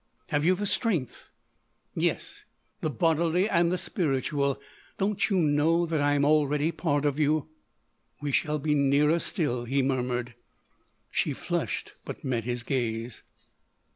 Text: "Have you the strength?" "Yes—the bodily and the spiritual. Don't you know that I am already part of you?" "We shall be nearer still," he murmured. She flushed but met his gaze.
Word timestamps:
"Have 0.29 0.43
you 0.43 0.55
the 0.55 0.65
strength?" 0.65 1.31
"Yes—the 1.93 2.89
bodily 2.89 3.47
and 3.47 3.71
the 3.71 3.77
spiritual. 3.77 4.59
Don't 4.97 5.29
you 5.29 5.37
know 5.37 5.85
that 5.85 6.01
I 6.01 6.13
am 6.13 6.25
already 6.25 6.71
part 6.71 7.05
of 7.05 7.19
you?" 7.19 7.49
"We 8.19 8.31
shall 8.31 8.57
be 8.57 8.73
nearer 8.73 9.19
still," 9.19 9.65
he 9.65 9.83
murmured. 9.83 10.33
She 11.11 11.33
flushed 11.33 11.93
but 12.03 12.23
met 12.23 12.45
his 12.45 12.63
gaze. 12.63 13.21